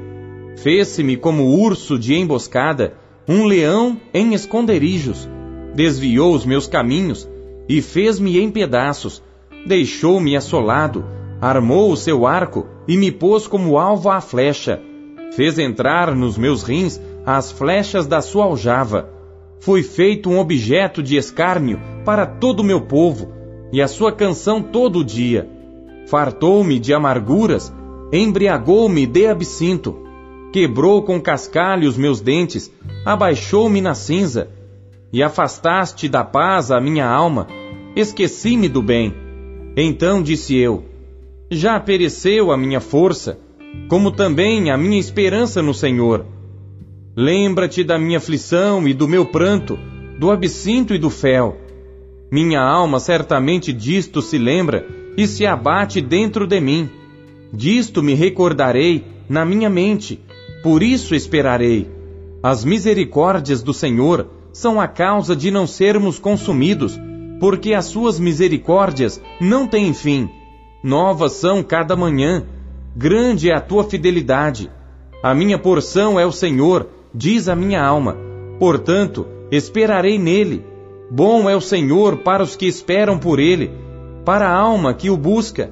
Fez-se-me 0.57 1.15
como 1.15 1.45
urso 1.45 1.97
de 1.97 2.15
emboscada, 2.15 2.93
um 3.27 3.45
leão 3.45 3.99
em 4.13 4.33
esconderijos. 4.33 5.29
Desviou 5.73 6.33
os 6.33 6.45
meus 6.45 6.67
caminhos 6.67 7.29
e 7.67 7.81
fez-me 7.81 8.39
em 8.39 8.49
pedaços 8.49 9.21
deixou-me 9.65 10.35
assolado, 10.35 11.05
armou 11.41 11.91
o 11.91 11.97
seu 11.97 12.25
arco 12.25 12.67
e 12.87 12.97
me 12.97 13.11
pôs 13.11 13.47
como 13.47 13.77
alvo 13.77 14.09
à 14.09 14.21
flecha. 14.21 14.81
Fez 15.33 15.59
entrar 15.59 16.15
nos 16.15 16.37
meus 16.37 16.63
rins 16.63 16.99
as 17.25 17.51
flechas 17.51 18.07
da 18.07 18.21
sua 18.21 18.45
aljava. 18.45 19.09
Fui 19.59 19.83
feito 19.83 20.29
um 20.29 20.39
objeto 20.39 21.03
de 21.03 21.17
escárnio 21.17 21.79
para 22.05 22.25
todo 22.25 22.61
o 22.61 22.63
meu 22.63 22.81
povo, 22.81 23.31
e 23.71 23.81
a 23.81 23.87
sua 23.87 24.11
canção 24.11 24.61
todo 24.61 24.99
o 24.99 25.05
dia. 25.05 25.47
Fartou-me 26.07 26.79
de 26.79 26.93
amarguras, 26.93 27.71
embriagou-me 28.11 29.05
de 29.05 29.27
absinto, 29.27 29.95
quebrou 30.51 31.03
com 31.03 31.21
cascalho 31.21 31.87
os 31.87 31.97
meus 31.97 32.19
dentes, 32.19 32.71
abaixou-me 33.05 33.81
na 33.81 33.93
cinza, 33.93 34.49
e 35.13 35.21
afastaste 35.21 36.07
da 36.09 36.23
paz 36.23 36.71
a 36.71 36.79
minha 36.79 37.07
alma, 37.07 37.45
esqueci-me 37.95 38.67
do 38.67 38.81
bem 38.81 39.28
então 39.81 40.21
disse 40.21 40.55
eu: 40.55 40.83
Já 41.49 41.79
pereceu 41.79 42.51
a 42.51 42.57
minha 42.57 42.79
força, 42.79 43.39
como 43.87 44.11
também 44.11 44.71
a 44.71 44.77
minha 44.77 44.99
esperança 44.99 45.61
no 45.61 45.73
Senhor. 45.73 46.25
Lembra-te 47.15 47.83
da 47.83 47.97
minha 47.97 48.17
aflição 48.17 48.87
e 48.87 48.93
do 48.93 49.07
meu 49.07 49.25
pranto, 49.25 49.77
do 50.17 50.31
absinto 50.31 50.93
e 50.93 50.97
do 50.97 51.09
fel. 51.09 51.57
Minha 52.31 52.61
alma 52.61 52.99
certamente 52.99 53.73
disto 53.73 54.21
se 54.21 54.37
lembra 54.37 54.85
e 55.17 55.27
se 55.27 55.45
abate 55.45 56.01
dentro 56.01 56.45
de 56.45 56.59
mim. 56.59 56.89
Disto 57.51 58.03
me 58.03 58.13
recordarei 58.13 59.03
na 59.27 59.43
minha 59.43 59.69
mente, 59.69 60.19
por 60.61 60.83
isso 60.83 61.15
esperarei. 61.15 61.87
As 62.41 62.63
misericórdias 62.63 63.61
do 63.61 63.73
Senhor 63.73 64.27
são 64.53 64.79
a 64.79 64.87
causa 64.87 65.35
de 65.35 65.51
não 65.51 65.67
sermos 65.67 66.19
consumidos 66.19 66.99
porque 67.39 67.73
as 67.73 67.85
suas 67.85 68.19
misericórdias 68.19 69.21
não 69.39 69.65
têm 69.65 69.93
fim. 69.93 70.29
Novas 70.83 71.33
são 71.33 71.63
cada 71.63 71.95
manhã, 71.95 72.45
grande 72.95 73.49
é 73.49 73.55
a 73.55 73.61
tua 73.61 73.83
fidelidade. 73.83 74.69
A 75.23 75.33
minha 75.33 75.57
porção 75.57 76.19
é 76.19 76.25
o 76.25 76.31
Senhor, 76.31 76.87
diz 77.13 77.47
a 77.47 77.55
minha 77.55 77.81
alma. 77.83 78.17
Portanto, 78.59 79.25
esperarei 79.51 80.17
nele. 80.17 80.65
Bom 81.09 81.49
é 81.49 81.55
o 81.55 81.61
Senhor 81.61 82.17
para 82.17 82.43
os 82.43 82.55
que 82.55 82.67
esperam 82.67 83.17
por 83.17 83.39
ele, 83.39 83.71
para 84.25 84.47
a 84.47 84.55
alma 84.55 84.93
que 84.93 85.09
o 85.09 85.17
busca. 85.17 85.71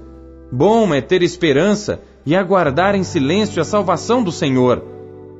Bom 0.51 0.93
é 0.93 1.01
ter 1.01 1.21
esperança 1.21 2.01
e 2.25 2.35
aguardar 2.35 2.95
em 2.95 3.03
silêncio 3.03 3.61
a 3.61 3.65
salvação 3.65 4.23
do 4.23 4.31
Senhor. 4.31 4.83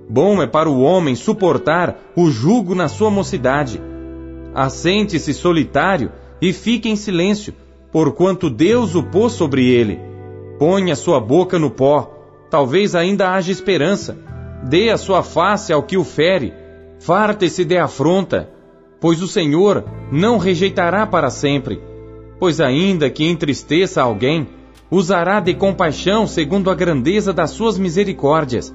Bom 0.10 0.42
é 0.42 0.48
para 0.48 0.70
o 0.70 0.82
homem 0.82 1.16
suportar 1.16 1.98
o 2.16 2.30
jugo 2.30 2.76
na 2.76 2.88
sua 2.88 3.10
mocidade 3.10 3.82
assente-se 4.58 5.36
solitário 5.36 6.12
e 6.42 6.52
fique 6.52 6.90
em 6.90 6.96
silêncio, 6.96 7.54
porquanto 7.92 8.50
Deus 8.50 8.96
o 8.96 9.04
pôs 9.04 9.34
sobre 9.34 9.70
ele. 9.70 10.00
Ponha 10.58 10.96
sua 10.96 11.20
boca 11.20 11.60
no 11.60 11.70
pó, 11.70 12.12
talvez 12.50 12.96
ainda 12.96 13.30
haja 13.30 13.52
esperança. 13.52 14.18
Dê 14.68 14.90
a 14.90 14.98
sua 14.98 15.22
face 15.22 15.72
ao 15.72 15.84
que 15.84 15.96
o 15.96 16.04
fere, 16.04 16.52
farte-se 17.00 17.64
de 17.64 17.78
afronta, 17.78 18.50
pois 19.00 19.22
o 19.22 19.28
Senhor 19.28 19.86
não 20.12 20.40
rejeitará 20.40 21.06
para 21.06 21.30
sempre. 21.30 21.80
Pois 22.40 22.60
ainda 22.60 23.12
que 23.12 23.24
entristeça 23.24 24.02
alguém, 24.02 24.48
usará 24.90 25.40
de 25.40 25.54
compaixão 25.54 26.26
segundo 26.26 26.72
a 26.72 26.76
grandeza 26.76 27.32
das 27.32 27.52
suas 27.52 27.78
misericórdias. 27.78 28.74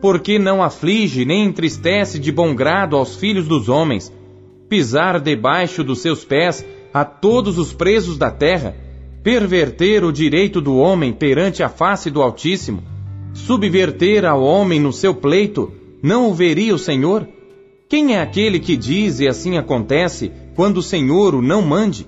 Porque 0.00 0.38
não 0.38 0.62
aflige 0.62 1.24
nem 1.24 1.46
entristece 1.46 2.20
de 2.20 2.30
bom 2.30 2.54
grado 2.54 2.94
aos 2.94 3.16
filhos 3.16 3.48
dos 3.48 3.68
homens, 3.68 4.12
pisar 4.68 5.20
debaixo 5.20 5.84
dos 5.84 6.00
seus 6.00 6.24
pés 6.24 6.66
a 6.92 7.04
todos 7.04 7.58
os 7.58 7.72
presos 7.72 8.18
da 8.18 8.30
terra, 8.30 8.74
perverter 9.22 10.04
o 10.04 10.12
direito 10.12 10.60
do 10.60 10.76
homem 10.76 11.12
perante 11.12 11.62
a 11.62 11.68
face 11.68 12.10
do 12.10 12.22
Altíssimo, 12.22 12.82
subverter 13.34 14.24
ao 14.24 14.42
homem 14.42 14.80
no 14.80 14.92
seu 14.92 15.14
pleito, 15.14 15.72
não 16.02 16.30
o 16.30 16.34
veria 16.34 16.74
o 16.74 16.78
Senhor? 16.78 17.28
Quem 17.88 18.14
é 18.14 18.20
aquele 18.20 18.58
que 18.58 18.76
diz 18.76 19.20
e 19.20 19.28
assim 19.28 19.56
acontece 19.56 20.32
quando 20.54 20.78
o 20.78 20.82
Senhor 20.82 21.34
o 21.34 21.42
não 21.42 21.62
mande? 21.62 22.06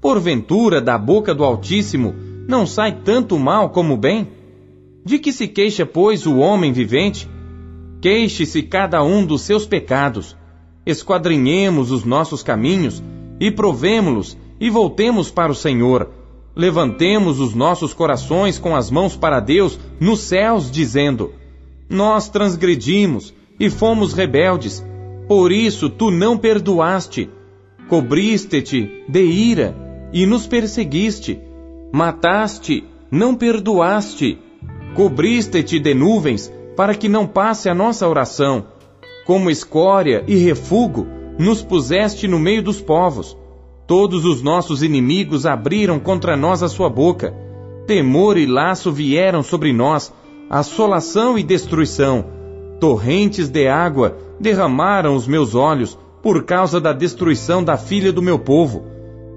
Porventura, 0.00 0.80
da 0.80 0.98
boca 0.98 1.34
do 1.34 1.44
Altíssimo 1.44 2.14
não 2.48 2.66
sai 2.66 3.00
tanto 3.04 3.38
mal 3.38 3.70
como 3.70 3.96
bem? 3.96 4.28
De 5.04 5.18
que 5.18 5.32
se 5.32 5.46
queixa, 5.46 5.86
pois, 5.86 6.26
o 6.26 6.38
homem 6.38 6.72
vivente? 6.72 7.28
Queixe-se 8.00 8.62
cada 8.62 9.02
um 9.04 9.24
dos 9.24 9.42
seus 9.42 9.64
pecados 9.64 10.36
esquadrinhemos 10.84 11.90
os 11.90 12.04
nossos 12.04 12.42
caminhos 12.42 13.02
e 13.38 13.50
provemo-los 13.50 14.36
e 14.60 14.68
voltemos 14.68 15.30
para 15.30 15.52
o 15.52 15.54
Senhor. 15.54 16.10
Levantemos 16.54 17.40
os 17.40 17.54
nossos 17.54 17.94
corações 17.94 18.58
com 18.58 18.76
as 18.76 18.90
mãos 18.90 19.16
para 19.16 19.40
Deus 19.40 19.78
nos 19.98 20.20
céus, 20.20 20.70
dizendo: 20.70 21.32
Nós 21.88 22.28
transgredimos 22.28 23.32
e 23.58 23.70
fomos 23.70 24.12
rebeldes, 24.12 24.84
por 25.26 25.50
isso 25.50 25.88
tu 25.88 26.10
não 26.10 26.36
perdoaste. 26.36 27.30
Cobriste-te 27.88 29.04
de 29.08 29.24
ira 29.24 29.76
e 30.12 30.26
nos 30.26 30.46
perseguiste. 30.46 31.40
Mataste, 31.92 32.84
não 33.10 33.34
perdoaste. 33.34 34.38
Cobriste-te 34.94 35.78
de 35.78 35.94
nuvens 35.94 36.52
para 36.76 36.94
que 36.94 37.08
não 37.08 37.26
passe 37.26 37.68
a 37.68 37.74
nossa 37.74 38.08
oração 38.08 38.71
como 39.24 39.50
escória 39.50 40.24
e 40.26 40.36
refúgio, 40.36 41.06
nos 41.38 41.62
puseste 41.62 42.28
no 42.28 42.38
meio 42.38 42.62
dos 42.62 42.80
povos. 42.80 43.36
Todos 43.86 44.24
os 44.24 44.42
nossos 44.42 44.82
inimigos 44.82 45.44
abriram 45.46 45.98
contra 45.98 46.36
nós 46.36 46.62
a 46.62 46.68
sua 46.68 46.88
boca. 46.88 47.34
Temor 47.86 48.36
e 48.36 48.46
laço 48.46 48.92
vieram 48.92 49.42
sobre 49.42 49.72
nós, 49.72 50.12
assolação 50.48 51.38
e 51.38 51.42
destruição. 51.42 52.24
Torrentes 52.80 53.48
de 53.48 53.68
água 53.68 54.16
derramaram 54.40 55.14
os 55.14 55.26
meus 55.26 55.54
olhos 55.54 55.98
por 56.22 56.44
causa 56.44 56.80
da 56.80 56.92
destruição 56.92 57.62
da 57.62 57.76
filha 57.76 58.12
do 58.12 58.22
meu 58.22 58.38
povo. 58.38 58.84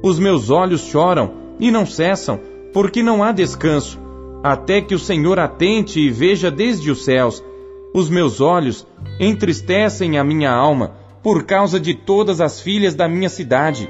Os 0.04 0.20
meus 0.20 0.50
olhos 0.50 0.82
choram 0.82 1.34
e 1.60 1.72
não 1.72 1.86
cessam, 1.86 2.40
porque 2.74 3.02
não 3.02 3.24
há 3.24 3.32
descanso, 3.32 4.00
até 4.44 4.82
que 4.82 4.94
o 4.94 5.00
Senhor 5.00 5.40
atente 5.40 6.00
e 6.00 6.10
veja 6.10 6.52
desde 6.52 6.92
os 6.92 7.04
céus 7.04 7.44
os 7.96 8.10
meus 8.10 8.42
olhos 8.42 8.86
entristecem 9.22 10.18
a 10.18 10.24
minha 10.24 10.52
alma 10.52 10.98
por 11.24 11.46
causa 11.46 11.80
de 11.80 11.94
todas 11.94 12.42
as 12.42 12.60
filhas 12.60 12.94
da 12.94 13.08
minha 13.08 13.30
cidade. 13.30 13.90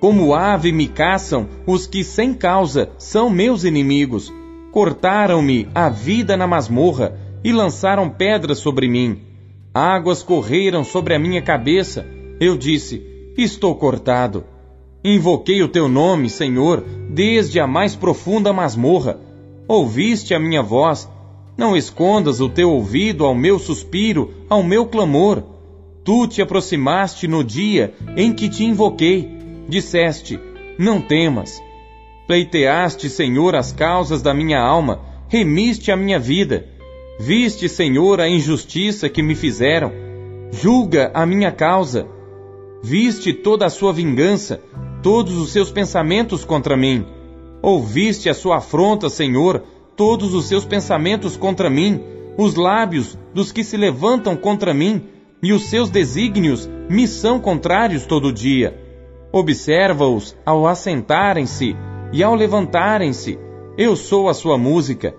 Como 0.00 0.34
ave 0.34 0.72
me 0.72 0.88
caçam 0.88 1.48
os 1.64 1.86
que 1.86 2.02
sem 2.02 2.34
causa 2.34 2.90
são 2.98 3.30
meus 3.30 3.62
inimigos. 3.62 4.34
Cortaram-me 4.72 5.68
a 5.72 5.88
vida 5.88 6.36
na 6.36 6.44
masmorra 6.44 7.16
e 7.44 7.52
lançaram 7.52 8.10
pedras 8.10 8.58
sobre 8.58 8.88
mim. 8.88 9.20
Águas 9.72 10.24
correram 10.24 10.82
sobre 10.82 11.14
a 11.14 11.18
minha 11.18 11.40
cabeça. 11.40 12.04
Eu 12.40 12.58
disse: 12.58 13.00
Estou 13.38 13.76
cortado. 13.76 14.42
Invoquei 15.04 15.62
o 15.62 15.68
teu 15.68 15.88
nome, 15.88 16.28
Senhor, 16.28 16.82
desde 17.10 17.60
a 17.60 17.66
mais 17.68 17.94
profunda 17.94 18.52
masmorra. 18.52 19.20
ouviste 19.68 20.34
a 20.34 20.40
minha 20.40 20.64
voz. 20.64 21.08
Não 21.56 21.74
escondas 21.74 22.40
o 22.40 22.48
teu 22.48 22.70
ouvido 22.70 23.24
ao 23.24 23.34
meu 23.34 23.58
suspiro, 23.58 24.32
ao 24.48 24.62
meu 24.62 24.86
clamor. 24.86 25.42
Tu 26.04 26.26
te 26.28 26.42
aproximaste 26.42 27.26
no 27.26 27.42
dia 27.42 27.94
em 28.16 28.32
que 28.32 28.48
te 28.48 28.64
invoquei. 28.64 29.28
Disseste: 29.68 30.38
Não 30.78 31.00
temas. 31.00 31.62
Pleiteaste, 32.26 33.08
Senhor, 33.08 33.54
as 33.54 33.72
causas 33.72 34.20
da 34.20 34.34
minha 34.34 34.60
alma, 34.60 35.00
remiste 35.28 35.90
a 35.90 35.96
minha 35.96 36.18
vida. 36.18 36.66
Viste, 37.18 37.68
Senhor, 37.68 38.20
a 38.20 38.28
injustiça 38.28 39.08
que 39.08 39.22
me 39.22 39.34
fizeram. 39.34 39.90
Julga 40.52 41.10
a 41.14 41.24
minha 41.24 41.50
causa. 41.50 42.06
Viste 42.82 43.32
toda 43.32 43.64
a 43.64 43.70
sua 43.70 43.92
vingança, 43.92 44.60
todos 45.02 45.36
os 45.36 45.50
seus 45.50 45.70
pensamentos 45.70 46.44
contra 46.44 46.76
mim. 46.76 47.06
Ouviste 47.62 48.28
a 48.28 48.34
sua 48.34 48.58
afronta, 48.58 49.08
Senhor, 49.08 49.62
todos 49.96 50.34
os 50.34 50.46
seus 50.46 50.64
pensamentos 50.64 51.36
contra 51.36 51.70
mim, 51.70 52.02
os 52.36 52.54
lábios 52.54 53.18
dos 53.34 53.50
que 53.50 53.64
se 53.64 53.76
levantam 53.76 54.36
contra 54.36 54.74
mim, 54.74 55.02
e 55.42 55.52
os 55.52 55.64
seus 55.64 55.90
desígnios 55.90 56.68
me 56.88 57.08
são 57.08 57.40
contrários 57.40 58.06
todo 58.06 58.32
dia. 58.32 58.78
Observa-os 59.32 60.36
ao 60.44 60.66
assentarem-se 60.66 61.76
e 62.12 62.22
ao 62.22 62.34
levantarem-se. 62.34 63.38
Eu 63.76 63.96
sou 63.96 64.28
a 64.28 64.34
sua 64.34 64.56
música. 64.56 65.14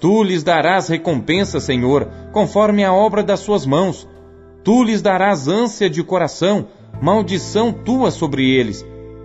Tu 0.00 0.22
lhes 0.22 0.42
darás 0.42 0.88
recompensa, 0.88 1.60
Senhor, 1.60 2.08
conforme 2.32 2.84
a 2.84 2.92
obra 2.92 3.22
das 3.22 3.40
suas 3.40 3.64
mãos. 3.64 4.08
Tu 4.62 4.82
lhes 4.82 5.00
darás 5.00 5.48
ânsia 5.48 5.88
de 5.88 6.02
coração, 6.02 6.68
maldição 7.00 7.72
tua 7.72 8.10
sobre 8.10 8.50
eles. 8.50 8.84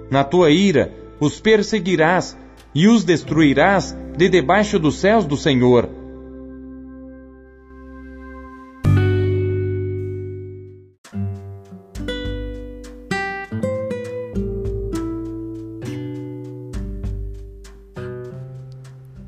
Na 0.09 0.23
tua 0.23 0.51
ira 0.51 0.93
os 1.19 1.39
perseguirás 1.39 2.37
e 2.73 2.87
os 2.87 3.03
destruirás 3.03 3.95
de 4.19 4.27
debaixo 4.27 4.77
dos 4.77 4.95
céus 4.99 5.25
do 5.25 5.37
Senhor. 5.37 5.89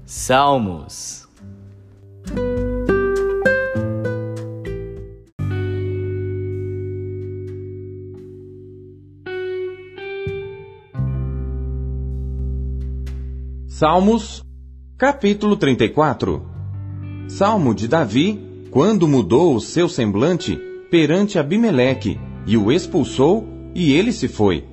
Salmos 0.05 1.25
Salmos, 13.67 14.43
capítulo 15.01 15.55
34 15.55 16.45
Salmo 17.27 17.73
de 17.73 17.87
Davi, 17.87 18.39
quando 18.69 19.07
mudou 19.07 19.55
o 19.55 19.59
seu 19.59 19.89
semblante 19.89 20.55
perante 20.91 21.39
Abimeleque, 21.39 22.19
e 22.45 22.55
o 22.55 22.71
expulsou, 22.71 23.47
e 23.73 23.93
ele 23.93 24.11
se 24.11 24.27
foi. 24.27 24.63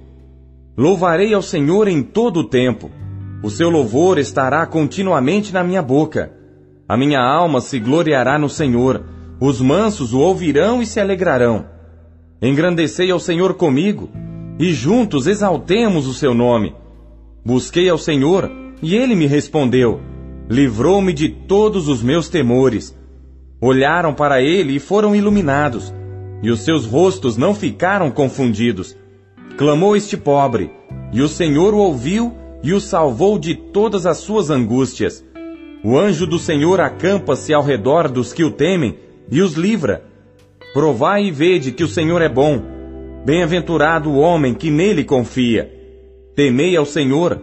Louvarei 0.76 1.32
ao 1.32 1.40
Senhor 1.40 1.88
em 1.88 2.02
todo 2.02 2.40
o 2.40 2.44
tempo. 2.44 2.90
O 3.42 3.48
seu 3.48 3.70
louvor 3.70 4.18
estará 4.18 4.66
continuamente 4.66 5.50
na 5.50 5.64
minha 5.64 5.80
boca. 5.80 6.30
A 6.86 6.94
minha 6.94 7.20
alma 7.20 7.62
se 7.62 7.78
gloriará 7.78 8.38
no 8.38 8.50
Senhor. 8.50 9.02
Os 9.40 9.62
mansos 9.62 10.12
o 10.12 10.18
ouvirão 10.18 10.82
e 10.82 10.84
se 10.84 11.00
alegrarão. 11.00 11.64
Engrandecei 12.42 13.10
ao 13.10 13.18
Senhor 13.18 13.54
comigo, 13.54 14.10
e 14.58 14.74
juntos 14.74 15.26
exaltemos 15.26 16.06
o 16.06 16.12
seu 16.12 16.34
nome. 16.34 16.74
Busquei 17.42 17.88
ao 17.88 17.96
Senhor, 17.96 18.52
e 18.82 18.94
ele 18.94 19.14
me 19.14 19.26
respondeu: 19.26 20.17
livrou-me 20.48 21.12
de 21.12 21.28
todos 21.28 21.88
os 21.88 22.02
meus 22.02 22.28
temores. 22.28 22.96
Olharam 23.60 24.14
para 24.14 24.40
ele 24.40 24.76
e 24.76 24.78
foram 24.78 25.14
iluminados, 25.14 25.92
e 26.42 26.50
os 26.50 26.60
seus 26.60 26.86
rostos 26.86 27.36
não 27.36 27.54
ficaram 27.54 28.10
confundidos. 28.10 28.96
Clamou 29.56 29.96
este 29.96 30.16
pobre, 30.16 30.70
e 31.12 31.20
o 31.20 31.28
Senhor 31.28 31.74
o 31.74 31.78
ouviu 31.78 32.34
e 32.62 32.72
o 32.72 32.80
salvou 32.80 33.38
de 33.38 33.54
todas 33.54 34.06
as 34.06 34.18
suas 34.18 34.50
angústias. 34.50 35.24
O 35.84 35.98
anjo 35.98 36.26
do 36.26 36.38
Senhor 36.38 36.80
acampa-se 36.80 37.52
ao 37.52 37.62
redor 37.62 38.08
dos 38.08 38.32
que 38.32 38.42
o 38.42 38.50
temem 38.50 38.96
e 39.30 39.42
os 39.42 39.54
livra. 39.54 40.04
Provai 40.72 41.24
e 41.24 41.30
vede 41.30 41.72
que 41.72 41.84
o 41.84 41.88
Senhor 41.88 42.20
é 42.22 42.28
bom. 42.28 42.60
Bem-aventurado 43.24 44.10
o 44.10 44.18
homem 44.18 44.54
que 44.54 44.70
nele 44.70 45.04
confia. 45.04 45.72
Temei 46.34 46.76
ao 46.76 46.86
Senhor 46.86 47.40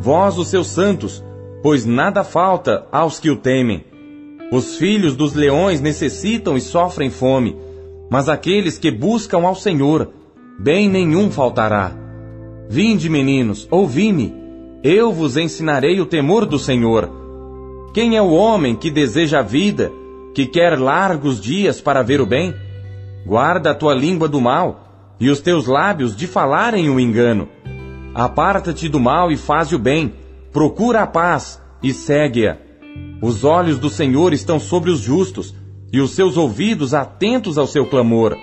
vós 0.00 0.38
os 0.38 0.48
seus 0.48 0.68
santos, 0.68 1.24
pois 1.62 1.84
nada 1.84 2.24
falta 2.24 2.86
aos 2.92 3.18
que 3.18 3.30
o 3.30 3.36
temem. 3.36 3.84
Os 4.50 4.76
filhos 4.76 5.14
dos 5.16 5.34
leões 5.34 5.80
necessitam 5.80 6.56
e 6.56 6.60
sofrem 6.60 7.10
fome, 7.10 7.56
mas 8.10 8.28
aqueles 8.28 8.78
que 8.78 8.90
buscam 8.90 9.46
ao 9.46 9.54
Senhor, 9.54 10.10
bem 10.58 10.88
nenhum 10.88 11.30
faltará. 11.30 11.92
Vinde, 12.68 13.08
meninos, 13.08 13.66
ouvi-me, 13.70 14.34
eu 14.82 15.12
vos 15.12 15.36
ensinarei 15.36 16.00
o 16.00 16.06
temor 16.06 16.46
do 16.46 16.58
Senhor. 16.58 17.10
Quem 17.92 18.16
é 18.16 18.22
o 18.22 18.30
homem 18.30 18.76
que 18.76 18.90
deseja 18.90 19.40
a 19.40 19.42
vida, 19.42 19.90
que 20.34 20.46
quer 20.46 20.78
largos 20.78 21.40
dias 21.40 21.80
para 21.80 22.02
ver 22.02 22.20
o 22.20 22.26
bem? 22.26 22.54
Guarda 23.26 23.70
a 23.70 23.74
tua 23.74 23.94
língua 23.94 24.28
do 24.28 24.40
mal, 24.40 25.16
e 25.20 25.28
os 25.28 25.40
teus 25.40 25.66
lábios 25.66 26.16
de 26.16 26.26
falarem 26.26 26.88
o 26.88 27.00
engano. 27.00 27.48
Aparta-te 28.14 28.88
do 28.88 29.00
mal 29.00 29.32
e 29.32 29.36
faz 29.36 29.72
o 29.72 29.78
bem, 29.78 30.14
procura 30.58 31.02
a 31.02 31.06
paz 31.06 31.62
e 31.80 31.92
segue-a. 31.92 32.56
Os 33.22 33.44
olhos 33.44 33.78
do 33.78 33.88
Senhor 33.88 34.32
estão 34.32 34.58
sobre 34.58 34.90
os 34.90 34.98
justos, 34.98 35.54
e 35.92 36.00
os 36.00 36.10
seus 36.10 36.36
ouvidos 36.36 36.94
atentos 36.94 37.56
ao 37.56 37.64
seu 37.68 37.86
clamor. 37.86 38.36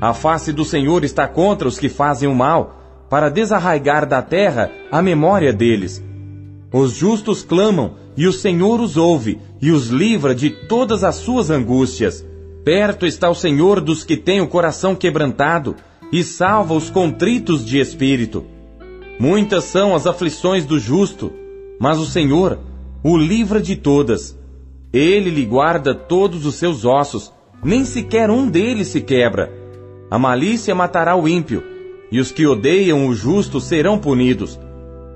A 0.00 0.14
face 0.14 0.52
do 0.52 0.64
Senhor 0.64 1.02
está 1.02 1.26
contra 1.26 1.66
os 1.66 1.76
que 1.76 1.88
fazem 1.88 2.28
o 2.28 2.34
mal, 2.36 3.04
para 3.10 3.28
desarraigar 3.28 4.06
da 4.06 4.22
terra 4.22 4.70
a 4.92 5.02
memória 5.02 5.52
deles. 5.52 6.00
Os 6.72 6.92
justos 6.92 7.42
clamam, 7.42 7.96
e 8.16 8.28
o 8.28 8.32
Senhor 8.32 8.80
os 8.80 8.96
ouve, 8.96 9.40
e 9.60 9.72
os 9.72 9.88
livra 9.88 10.36
de 10.36 10.50
todas 10.50 11.02
as 11.02 11.16
suas 11.16 11.50
angústias. 11.50 12.24
Perto 12.64 13.04
está 13.04 13.28
o 13.28 13.34
Senhor 13.34 13.80
dos 13.80 14.04
que 14.04 14.16
têm 14.16 14.40
o 14.40 14.46
coração 14.46 14.94
quebrantado, 14.94 15.74
e 16.12 16.22
salva 16.22 16.74
os 16.74 16.90
contritos 16.90 17.64
de 17.64 17.80
espírito. 17.80 18.44
Muitas 19.18 19.64
são 19.64 19.96
as 19.96 20.06
aflições 20.06 20.64
do 20.64 20.78
justo, 20.78 21.39
mas 21.80 21.98
o 21.98 22.04
Senhor 22.04 22.58
o 23.02 23.16
livra 23.16 23.62
de 23.62 23.74
todas. 23.74 24.38
Ele 24.92 25.30
lhe 25.30 25.46
guarda 25.46 25.94
todos 25.94 26.44
os 26.44 26.56
seus 26.56 26.84
ossos, 26.84 27.32
nem 27.64 27.86
sequer 27.86 28.28
um 28.28 28.46
deles 28.46 28.88
se 28.88 29.00
quebra. 29.00 29.50
A 30.10 30.18
malícia 30.18 30.74
matará 30.74 31.16
o 31.16 31.26
ímpio, 31.26 31.62
e 32.12 32.20
os 32.20 32.30
que 32.30 32.46
odeiam 32.46 33.06
o 33.06 33.14
justo 33.14 33.58
serão 33.60 33.98
punidos. 33.98 34.60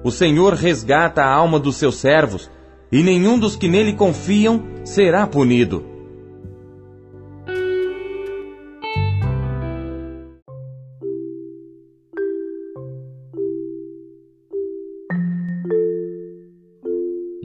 O 0.02 0.10
Senhor 0.10 0.54
resgata 0.54 1.22
a 1.22 1.30
alma 1.30 1.58
dos 1.58 1.76
seus 1.76 1.96
servos, 1.96 2.50
e 2.90 3.02
nenhum 3.02 3.38
dos 3.38 3.56
que 3.56 3.68
nele 3.68 3.92
confiam 3.92 4.62
será 4.84 5.26
punido. 5.26 5.93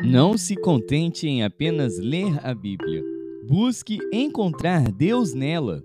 Não 0.03 0.38
se 0.38 0.55
contente 0.55 1.27
em 1.27 1.43
apenas 1.43 1.99
ler 1.99 2.39
a 2.45 2.53
Bíblia. 2.53 3.03
Busque 3.47 3.99
encontrar 4.13 4.91
Deus 4.91 5.33
nela. 5.33 5.83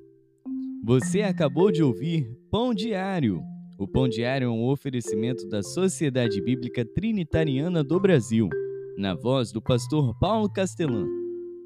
Você 0.85 1.23
acabou 1.23 1.73
de 1.73 1.83
ouvir 1.83 2.31
Pão 2.51 2.73
Diário. 2.73 3.43
O 3.79 3.89
Pão 3.89 4.09
Diário 4.09 4.47
é 4.47 4.51
um 4.51 4.69
oferecimento 4.69 5.49
da 5.49 5.63
Sociedade 5.63 6.41
Bíblica 6.41 6.85
Trinitariana 6.85 7.83
do 7.83 7.99
Brasil, 7.99 8.49
na 8.97 9.15
voz 9.15 9.51
do 9.51 9.61
pastor 9.61 10.17
Paulo 10.19 10.49
Castelã. 10.49 11.07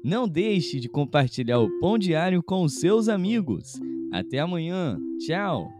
Não 0.03 0.27
deixe 0.27 0.79
de 0.79 0.89
compartilhar 0.89 1.59
o 1.59 1.69
Pão 1.79 1.97
Diário 1.99 2.41
com 2.41 2.63
os 2.63 2.75
seus 2.75 3.07
amigos. 3.07 3.79
Até 4.11 4.39
amanhã. 4.39 4.97
Tchau. 5.19 5.78